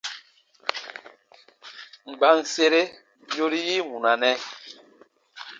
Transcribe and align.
Mba 2.11 2.29
n 2.37 2.39
sere 2.53 2.81
yori 3.37 3.59
yi 3.69 3.77
wunanɛ? 3.87 4.31